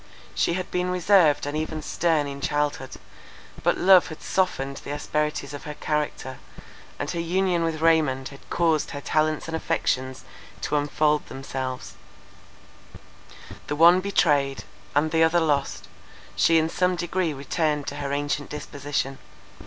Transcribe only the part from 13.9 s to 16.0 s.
betrayed, and the other lost,